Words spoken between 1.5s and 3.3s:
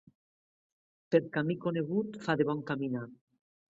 conegut fa de bon caminar.